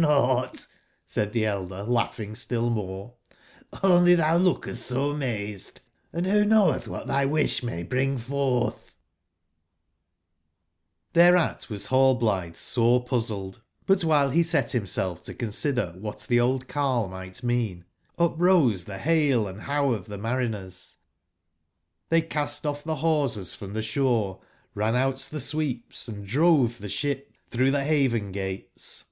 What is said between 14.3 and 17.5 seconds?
be ect bimeelf to con eider wbat tbe old carle migbt